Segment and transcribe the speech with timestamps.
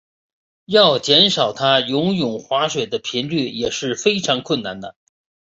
[0.65, 4.95] 要减少他游泳划水的频率也是非常困难的。